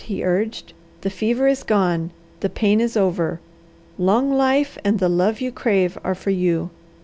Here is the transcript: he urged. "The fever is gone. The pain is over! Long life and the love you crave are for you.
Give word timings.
he 0.05 0.23
urged. 0.25 0.73
"The 1.01 1.11
fever 1.11 1.45
is 1.47 1.61
gone. 1.61 2.09
The 2.39 2.49
pain 2.49 2.81
is 2.81 2.97
over! 2.97 3.39
Long 3.99 4.33
life 4.35 4.75
and 4.83 4.97
the 4.97 5.07
love 5.09 5.39
you 5.41 5.51
crave 5.51 5.95
are 6.03 6.15
for 6.15 6.31
you. 6.31 6.71